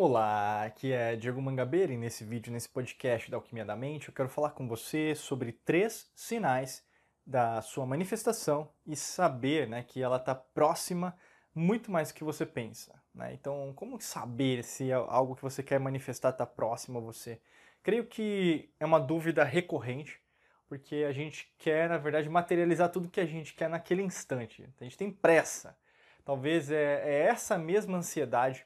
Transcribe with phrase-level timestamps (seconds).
[0.00, 4.14] Olá, aqui é Diego Mangabeira e nesse vídeo, nesse podcast da Alquimia da Mente, eu
[4.14, 6.86] quero falar com você sobre três sinais
[7.26, 11.18] da sua manifestação e saber né, que ela está próxima
[11.52, 12.94] muito mais do que você pensa.
[13.12, 13.34] Né?
[13.34, 17.40] Então, como saber se é algo que você quer manifestar está próximo a você?
[17.82, 20.20] Creio que é uma dúvida recorrente,
[20.68, 24.62] porque a gente quer, na verdade, materializar tudo que a gente quer naquele instante.
[24.80, 25.76] A gente tem pressa.
[26.24, 28.64] Talvez é, é essa mesma ansiedade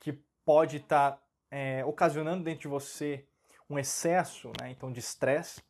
[0.00, 3.26] que pode estar tá, é, ocasionando dentro de você
[3.68, 5.60] um excesso, né, então de estresse.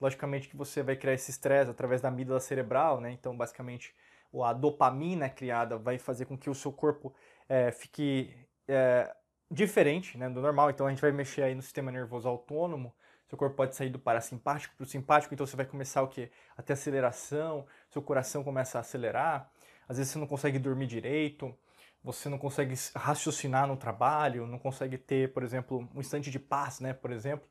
[0.00, 3.94] Logicamente que você vai criar esse estresse através da amígdala cerebral, né, então basicamente
[4.42, 7.14] a dopamina criada vai fazer com que o seu corpo
[7.48, 9.14] é, fique é,
[9.48, 10.70] diferente né, do normal.
[10.70, 12.92] Então a gente vai mexer aí no sistema nervoso autônomo.
[13.28, 16.30] Seu corpo pode sair do parasimpático para o simpático, então você vai começar o quê?
[16.56, 19.50] A ter aceleração, seu coração começa a acelerar.
[19.88, 21.56] Às vezes você não consegue dormir direito,
[22.04, 26.78] você não consegue raciocinar no trabalho, não consegue ter, por exemplo, um instante de paz,
[26.78, 27.48] né, por exemplo,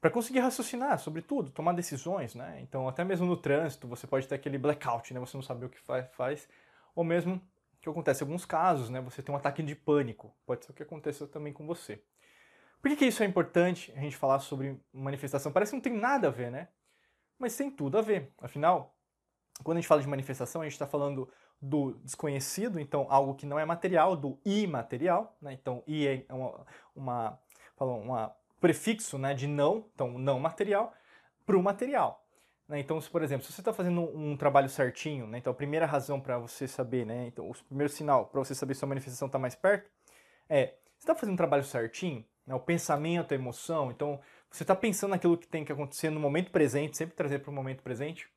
[0.00, 2.58] para conseguir raciocinar sobre tudo, tomar decisões, né?
[2.60, 5.20] Então, até mesmo no trânsito, você pode ter aquele blackout, né?
[5.20, 6.48] Você não sabe o que faz,
[6.94, 7.40] ou mesmo
[7.80, 9.00] que acontece em alguns casos, né?
[9.02, 12.02] Você tem um ataque de pânico, pode ser o que aconteça também com você.
[12.82, 15.50] Por que, que isso é importante a gente falar sobre manifestação?
[15.50, 16.68] Parece que não tem nada a ver, né?
[17.38, 18.30] Mas tem tudo a ver.
[18.42, 18.94] Afinal,
[19.62, 21.30] quando a gente fala de manifestação, a gente está falando
[21.64, 25.52] do desconhecido, então algo que não é material, do imaterial, né?
[25.54, 27.38] Então i é uma, uma,
[27.78, 30.92] uma prefixo né, de não, então não material,
[31.46, 32.22] para o material.
[32.68, 32.80] Né?
[32.80, 35.38] Então, se, por exemplo, se você está fazendo um, um, trabalho certinho, né?
[35.38, 37.26] então a primeira razão para você saber, né?
[37.26, 39.90] então o primeiro sinal para você saber se a manifestação está mais perto
[40.48, 42.54] é, você está fazendo um trabalho certinho, né?
[42.54, 44.20] o pensamento, a emoção, então
[44.50, 47.54] você está pensando naquilo que tem que acontecer no momento presente, sempre trazer para o
[47.54, 48.28] momento presente,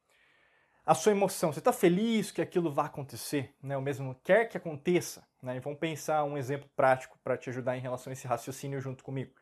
[0.88, 3.76] a sua emoção, você está feliz que aquilo vá acontecer, né?
[3.76, 5.58] O mesmo quer que aconteça, né?
[5.58, 9.04] E vamos pensar um exemplo prático para te ajudar em relação a esse raciocínio junto
[9.04, 9.34] comigo.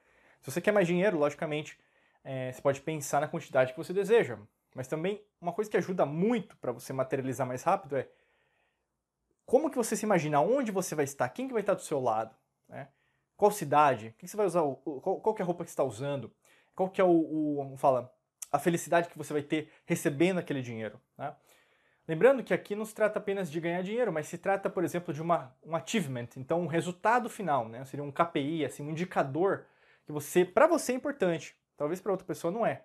[0.41, 1.79] Se você quer mais dinheiro, logicamente,
[2.23, 4.39] é, você pode pensar na quantidade que você deseja,
[4.73, 8.09] mas também uma coisa que ajuda muito para você materializar mais rápido é
[9.45, 12.01] como que você se imagina, onde você vai estar, quem que vai estar do seu
[12.01, 12.35] lado,
[12.67, 12.87] né?
[13.37, 14.61] Qual cidade, que você vai usar,
[15.01, 16.33] qual, qual é a roupa que você está usando,
[16.73, 18.11] qual que é o, o fala,
[18.55, 20.99] a felicidade que você vai ter recebendo aquele dinheiro.
[21.17, 21.33] Né?
[22.07, 25.13] Lembrando que aqui não se trata apenas de ganhar dinheiro, mas se trata, por exemplo,
[25.13, 27.83] de uma, um achievement, então um resultado final, né?
[27.85, 29.65] seria um KPI, assim, um indicador
[30.05, 32.83] que você, para você é importante, talvez para outra pessoa não é.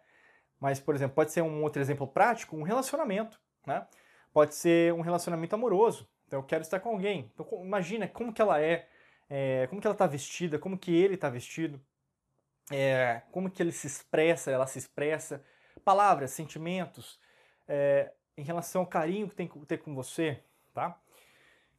[0.59, 3.87] Mas, por exemplo, pode ser um outro exemplo prático, um relacionamento, né?
[4.33, 6.09] Pode ser um relacionamento amoroso.
[6.27, 7.31] Então, eu quero estar com alguém.
[7.33, 8.87] Então, imagina como que ela é,
[9.29, 11.81] é como que ela está vestida, como que ele está vestido,
[12.71, 15.43] é, como que ele se expressa, ela se expressa,
[15.81, 17.19] palavras, sentimentos,
[17.67, 20.43] é, em relação ao carinho que tem que ter com você,
[20.73, 20.99] tá?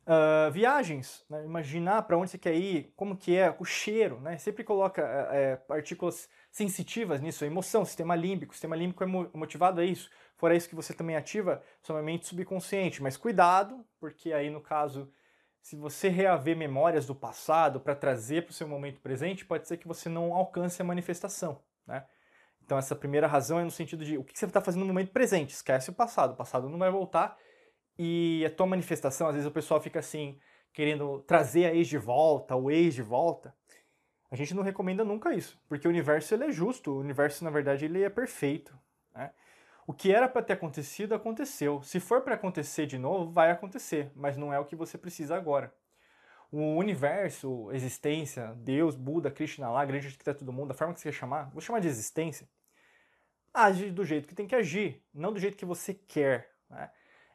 [0.02, 1.46] Uh, viagens, né?
[1.46, 4.36] imaginar para onde você quer ir, como que é, o cheiro, né?
[4.38, 5.02] Sempre coloca
[5.32, 10.10] é, partículas sensitivas nisso, a emoção, sistema límbico, o sistema límbico é motivado a isso.
[10.38, 15.12] Fora isso que você também ativa sua mente subconsciente, mas cuidado, porque aí no caso,
[15.62, 19.78] se você reaver memórias do passado para trazer para o seu momento presente, pode ser
[19.78, 22.04] que você não alcance a manifestação, né?
[22.64, 25.12] Então, essa primeira razão é no sentido de o que você está fazendo no momento
[25.12, 27.38] presente, esquece o passado, o passado não vai voltar.
[27.98, 30.40] E a tua manifestação, às vezes o pessoal fica assim,
[30.74, 33.54] querendo trazer a ex de volta, o ex de volta.
[34.32, 37.50] A gente não recomenda nunca isso, porque o universo ele é justo, o universo, na
[37.50, 38.74] verdade, ele é perfeito.
[39.14, 39.32] Né?
[39.86, 41.82] O que era para ter acontecido, aconteceu.
[41.84, 45.36] Se for para acontecer de novo, vai acontecer, mas não é o que você precisa
[45.36, 45.74] agora
[46.52, 51.10] o universo, existência, Deus, Buda, Krishna lá, grande arquiteto do mundo, a forma que você
[51.10, 52.48] quer chamar, vou chamar de existência,
[53.54, 56.52] age do jeito que tem que agir, não do jeito que você quer.
[56.70, 56.90] Né?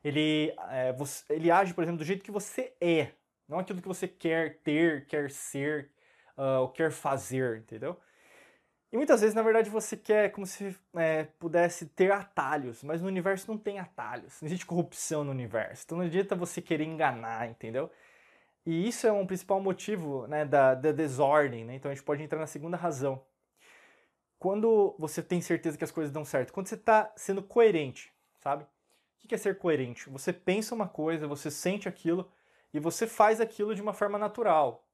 [0.04, 3.12] Ele, é, você, ele age, por exemplo, do jeito que você é,
[3.48, 5.90] não aquilo que você quer ter, quer ser,
[6.36, 7.98] uh, ou quer fazer, entendeu?
[8.92, 13.08] E muitas vezes, na verdade, você quer como se é, pudesse ter atalhos, mas no
[13.08, 17.48] universo não tem atalhos, não existe corrupção no universo, então não adianta você querer enganar,
[17.48, 17.90] entendeu?
[18.66, 21.76] E isso é um principal motivo né, da, da desordem, né?
[21.76, 23.24] Então a gente pode entrar na segunda razão.
[24.40, 28.64] Quando você tem certeza que as coisas dão certo, quando você está sendo coerente, sabe?
[28.64, 30.10] O que é ser coerente?
[30.10, 32.28] Você pensa uma coisa, você sente aquilo
[32.74, 34.84] e você faz aquilo de uma forma natural.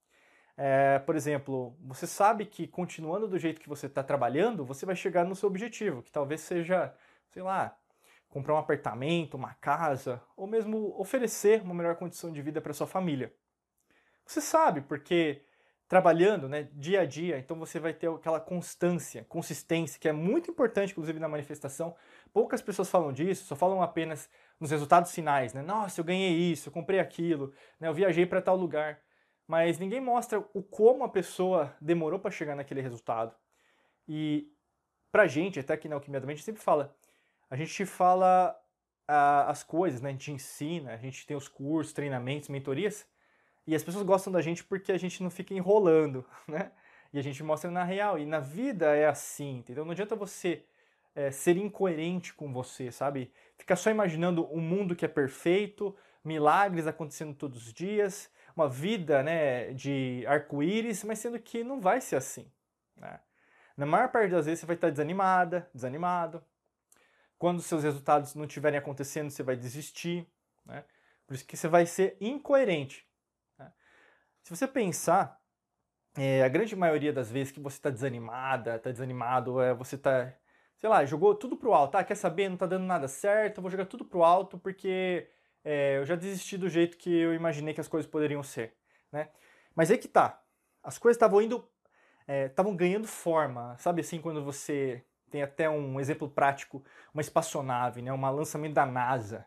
[0.57, 4.95] É, por exemplo, você sabe que continuando do jeito que você está trabalhando, você vai
[4.95, 6.95] chegar no seu objetivo, que talvez seja,
[7.31, 7.77] sei lá,
[8.29, 12.87] comprar um apartamento, uma casa, ou mesmo oferecer uma melhor condição de vida para sua
[12.87, 13.33] família.
[14.27, 15.43] Você sabe, porque
[15.93, 20.51] trabalhando né, dia a dia, então você vai ter aquela constância, consistência, que é muito
[20.51, 21.95] importante, inclusive, na manifestação.
[22.33, 24.27] Poucas pessoas falam disso, só falam apenas
[24.59, 25.61] nos resultados finais, né?
[25.61, 27.89] Nossa, eu ganhei isso, eu comprei aquilo, né?
[27.89, 29.03] eu viajei para tal lugar.
[29.47, 33.37] mas ninguém mostra o como a pessoa demorou para chegar naquele resultado.
[34.09, 34.51] E
[35.11, 36.97] pra gente, até aqui na Alquimia da Mente, sempre fala,
[37.51, 38.59] a gente fala
[39.07, 40.09] ah, as coisas, né?
[40.09, 43.07] A gente ensina, a gente tem os cursos, treinamentos, mentorias,
[43.67, 46.73] e as pessoas gostam da gente porque a gente não fica enrolando, né?
[47.13, 48.19] E a gente mostra na real.
[48.19, 49.85] E na vida é assim, entendeu?
[49.85, 50.65] Não adianta você
[51.15, 53.31] é, ser incoerente com você, sabe?
[53.59, 55.95] Ficar só imaginando um mundo que é perfeito,
[56.25, 62.01] milagres acontecendo todos os dias, uma vida né, de arco-íris, mas sendo que não vai
[62.01, 62.51] ser assim.
[62.97, 63.21] Né?
[63.77, 66.43] Na maior parte das vezes você vai estar desanimada, desanimado.
[67.39, 70.27] Quando seus resultados não estiverem acontecendo, você vai desistir.
[70.65, 70.85] Né?
[71.27, 73.07] Por isso que você vai ser incoerente.
[74.43, 75.41] Se você pensar,
[76.17, 80.35] é, a grande maioria das vezes que você está desanimada, está desanimado, é, você está,
[80.79, 81.97] sei lá, jogou tudo pro alto.
[81.97, 82.49] Ah, quer saber?
[82.49, 85.29] Não está dando nada certo, vou jogar tudo pro alto porque
[85.65, 88.75] é, eu já desisti do jeito que eu imaginei que as coisas poderiam ser.
[89.13, 89.29] Né?
[89.75, 90.43] Mas aí que tá.
[90.83, 91.69] As coisas estavam indo.
[92.29, 93.77] estavam é, ganhando forma.
[93.79, 96.85] Sabe assim, quando você tem até um exemplo prático,
[97.15, 99.47] uma espaçonave, né, um lançamento da NASA.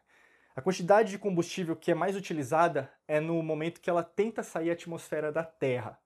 [0.55, 4.67] A quantidade de combustível que é mais utilizada é no momento que ela tenta sair
[4.67, 5.99] da atmosfera da Terra.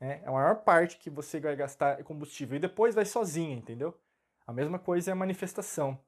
[0.00, 0.20] Né?
[0.22, 3.98] É a maior parte que você vai gastar combustível e depois vai sozinha, entendeu?
[4.46, 5.98] A mesma coisa é a manifestação.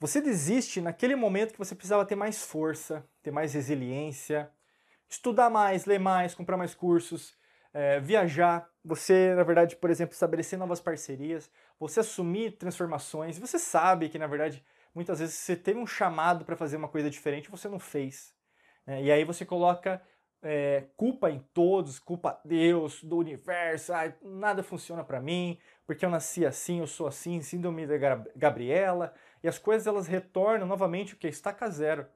[0.00, 4.50] Você desiste naquele momento que você precisava ter mais força, ter mais resiliência,
[5.06, 7.36] estudar mais, ler mais, comprar mais cursos,
[7.74, 13.38] é, viajar, você, na verdade, por exemplo, estabelecer novas parcerias, você assumir transformações.
[13.38, 17.10] Você sabe que, na verdade, muitas vezes você teve um chamado para fazer uma coisa
[17.10, 18.34] diferente e você não fez.
[18.86, 19.02] Né?
[19.04, 20.02] E aí você coloca
[20.42, 26.10] é, culpa em todos, culpa Deus, do universo, ah, nada funciona para mim, porque eu
[26.10, 27.96] nasci assim, eu sou assim, síndrome da
[28.36, 31.28] Gabriela, e as coisas elas retornam novamente o que?
[31.28, 32.06] Estaca zero.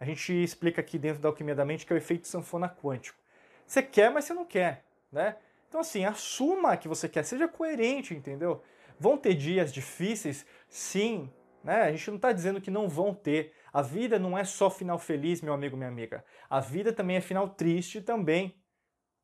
[0.00, 3.18] A gente explica aqui dentro da alquimia da mente que é o efeito sanfona quântico.
[3.66, 5.36] Você quer, mas você não quer, né?
[5.68, 8.62] Então assim, assuma que você quer, seja coerente, entendeu?
[8.98, 10.46] Vão ter dias difíceis?
[10.68, 11.30] Sim,
[11.68, 11.82] né?
[11.82, 13.52] A gente não está dizendo que não vão ter.
[13.70, 16.24] A vida não é só final feliz, meu amigo, minha amiga.
[16.48, 18.58] A vida também é final triste também,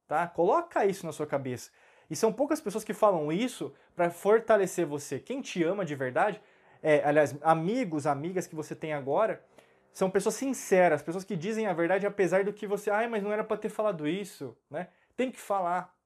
[0.07, 0.27] tá?
[0.27, 1.71] Coloca isso na sua cabeça.
[2.11, 5.19] E são poucas pessoas que falam isso para fortalecer você.
[5.19, 6.39] Quem te ama de verdade,
[6.83, 9.43] é, aliás, amigos, amigas que você tem agora,
[9.91, 13.33] são pessoas sinceras, pessoas que dizem a verdade apesar do que você, ai, mas não
[13.33, 14.89] era para ter falado isso, né?
[15.17, 15.97] Tem que falar.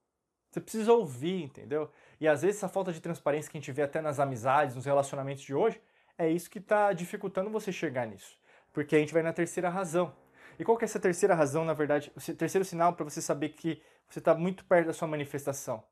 [0.52, 1.90] Você precisa ouvir, entendeu?
[2.20, 4.84] E às vezes essa falta de transparência que a gente vê até nas amizades, nos
[4.84, 5.80] relacionamentos de hoje,
[6.18, 8.36] é isso que está dificultando você chegar nisso.
[8.72, 10.14] Porque a gente vai na terceira razão.
[10.58, 13.50] E qual que é essa terceira razão, na verdade, o terceiro sinal para você saber
[13.50, 15.82] que você está muito perto da sua manifestação?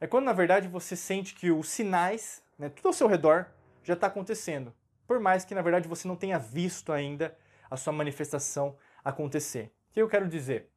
[0.00, 3.46] É quando, na verdade, você sente que os sinais, né, tudo ao seu redor,
[3.84, 4.74] já está acontecendo.
[5.06, 7.36] Por mais que, na verdade, você não tenha visto ainda
[7.70, 9.72] a sua manifestação acontecer.
[9.90, 10.68] O que eu quero dizer?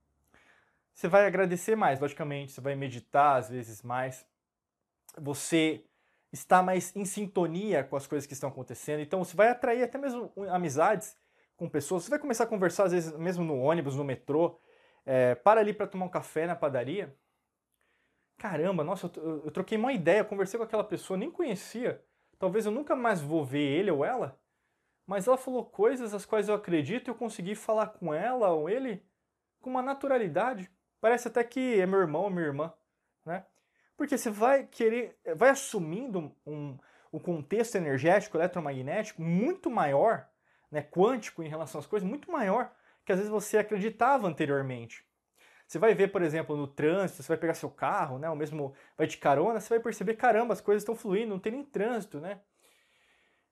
[0.93, 4.25] Você vai agradecer mais, logicamente, você vai meditar às vezes mais,
[5.17, 5.83] você
[6.31, 9.01] está mais em sintonia com as coisas que estão acontecendo.
[9.01, 11.17] Então você vai atrair até mesmo amizades
[11.57, 12.03] com pessoas.
[12.03, 14.59] Você vai começar a conversar, às vezes, mesmo no ônibus, no metrô.
[15.05, 17.15] É, para ali para tomar um café na padaria.
[18.37, 22.03] Caramba, nossa, eu, eu troquei uma ideia, conversei com aquela pessoa, nem conhecia.
[22.37, 24.39] Talvez eu nunca mais vou ver ele ou ela.
[25.05, 28.69] Mas ela falou coisas as quais eu acredito e eu consegui falar com ela ou
[28.69, 29.03] ele
[29.59, 30.71] com uma naturalidade.
[31.01, 32.71] Parece até que é meu irmão ou minha irmã,
[33.25, 33.45] né?
[33.99, 36.77] Porque você vai querer, vai assumindo um,
[37.11, 40.25] um contexto energético, eletromagnético muito maior,
[40.71, 42.71] né, quântico em relação às coisas, muito maior
[43.03, 45.05] que às vezes você acreditava anteriormente.
[45.67, 48.73] Você vai ver, por exemplo, no trânsito, você vai pegar seu carro, né, ou mesmo
[48.97, 52.21] vai de carona, você vai perceber, caramba, as coisas estão fluindo, não tem nem trânsito,
[52.21, 52.39] né?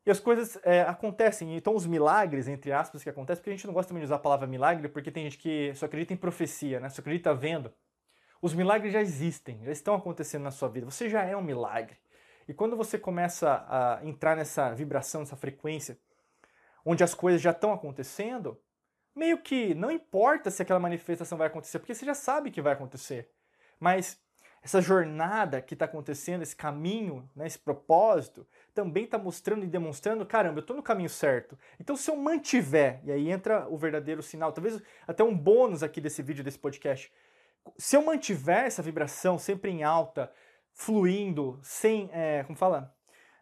[0.06, 3.68] E as coisas é, acontecem, então os milagres, entre aspas, que acontecem, porque a gente
[3.68, 6.18] não gosta também de usar a palavra milagre, porque tem gente que só acredita em
[6.18, 6.88] profecia, né?
[6.88, 7.74] Só acredita vendo.
[8.41, 10.86] Os milagres já existem, já estão acontecendo na sua vida.
[10.86, 11.98] Você já é um milagre.
[12.48, 15.98] E quando você começa a entrar nessa vibração, nessa frequência,
[16.86, 18.58] onde as coisas já estão acontecendo,
[19.13, 22.74] meio que não importa se aquela manifestação vai acontecer, porque você já sabe que vai
[22.74, 23.29] acontecer.
[23.79, 24.22] Mas
[24.62, 30.25] essa jornada que está acontecendo, esse caminho, né, esse propósito, também está mostrando e demonstrando,
[30.25, 31.58] caramba, eu estou no caminho certo.
[31.79, 36.00] Então, se eu mantiver, e aí entra o verdadeiro sinal, talvez até um bônus aqui
[36.00, 37.12] desse vídeo, desse podcast,
[37.78, 40.32] se eu mantiver essa vibração sempre em alta,
[40.74, 42.94] fluindo, sem, é, como fala,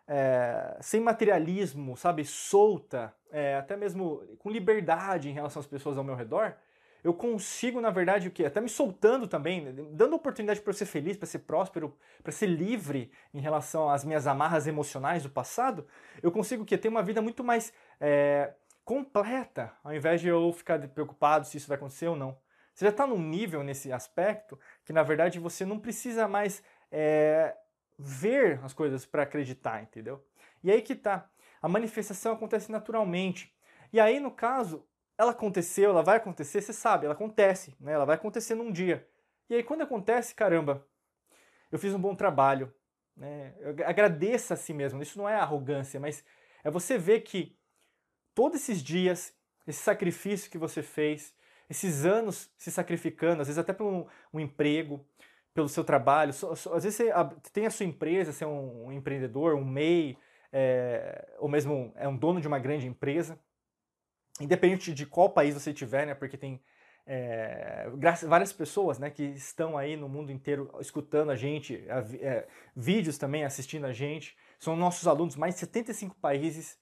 [0.08, 6.03] é, sem materialismo, sabe, solta, é, até mesmo com liberdade em relação às pessoas ao
[6.03, 6.55] meu redor,
[7.03, 8.44] eu consigo, na verdade, o que?
[8.44, 12.32] Até me soltando também, né, dando oportunidade para eu ser feliz, para ser próspero, para
[12.32, 15.86] ser livre em relação às minhas amarras emocionais do passado,
[16.24, 18.53] eu consigo que ter uma vida muito mais é,
[18.84, 22.38] completa, ao invés de eu ficar preocupado se isso vai acontecer ou não.
[22.75, 27.55] Você já está num nível nesse aspecto que, na verdade, você não precisa mais é,
[27.98, 30.22] ver as coisas para acreditar, entendeu?
[30.62, 31.29] E aí que tá.
[31.62, 33.55] A manifestação acontece naturalmente.
[33.94, 34.86] E aí, no caso,
[35.17, 37.94] ela aconteceu, ela vai acontecer, você sabe, ela acontece, né?
[37.94, 39.08] Ela vai acontecer num dia.
[39.50, 40.86] E aí, quando acontece, caramba,
[41.72, 42.74] eu fiz um bom trabalho,
[43.15, 43.55] né?
[43.86, 45.01] Agradeça a si mesmo.
[45.01, 46.25] Isso não é arrogância, mas
[46.62, 47.58] é você ver que
[48.34, 49.34] todos esses dias,
[49.65, 51.34] esse sacrifício que você fez,
[51.69, 55.05] esses anos se sacrificando, às vezes até por um, um emprego,
[55.53, 57.13] pelo seu trabalho, às vezes você
[57.53, 60.17] tem a sua empresa, você é um, empreendedor, um MEI,
[60.51, 63.39] é, ou mesmo é um dono de uma grande empresa,
[64.39, 66.62] independente de qual país você estiver, né, porque tem
[67.05, 67.89] é,
[68.27, 71.86] várias pessoas né, que estão aí no mundo inteiro escutando a gente,
[72.19, 76.77] é, vídeos também assistindo a gente, são nossos alunos, mais de 75 países.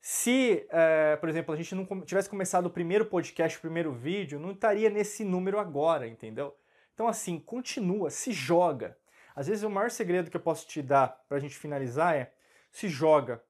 [0.00, 4.40] Se, é, por exemplo, a gente não tivesse começado o primeiro podcast, o primeiro vídeo,
[4.40, 6.56] não estaria nesse número agora, entendeu?
[6.94, 8.96] Então, assim, continua, se joga.
[9.34, 12.32] Às vezes, o maior segredo que eu posso te dar para a gente finalizar é
[12.72, 13.42] se joga,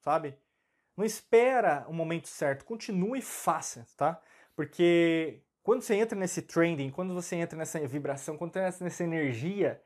[0.00, 0.36] sabe?
[0.96, 4.20] Não espera o momento certo, continue e faça, tá?
[4.54, 9.04] Porque quando você entra nesse trending, quando você entra nessa vibração, quando você entra nessa
[9.04, 9.82] energia,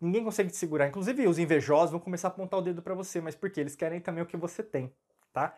[0.00, 0.88] ninguém consegue te segurar.
[0.88, 4.00] Inclusive os invejosos vão começar a apontar o dedo para você, mas porque eles querem
[4.00, 4.94] também o que você tem,
[5.32, 5.54] tá?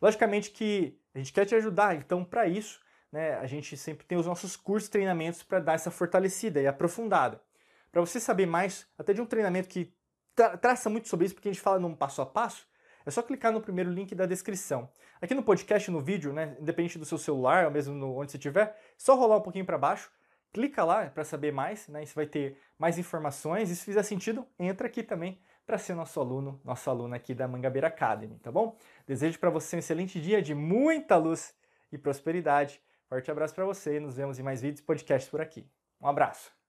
[0.00, 4.18] Logicamente que a gente quer te ajudar, então para isso, né, a gente sempre tem
[4.18, 7.40] os nossos cursos, treinamentos para dar essa fortalecida e aprofundada.
[7.92, 9.94] Para você saber mais, até de um treinamento que
[10.34, 12.66] tra traça muito sobre isso, porque a gente fala num passo a passo,
[13.06, 14.90] é só clicar no primeiro link da descrição.
[15.20, 18.36] Aqui no podcast, no vídeo, né, independente do seu celular ou mesmo no, onde você
[18.36, 20.10] estiver, só rolar um pouquinho para baixo,
[20.52, 23.70] clica lá para saber mais, né, você vai ter mais informações.
[23.70, 27.48] E se fizer sentido, entra aqui também para ser nosso aluno, nosso aluno aqui da
[27.48, 28.76] Mangabeira Academy, tá bom?
[29.06, 31.54] Desejo para você um excelente dia de muita luz
[31.90, 32.82] e prosperidade.
[33.08, 35.66] Forte abraço para você e nos vemos em mais vídeos e podcasts por aqui.
[36.00, 36.63] Um abraço.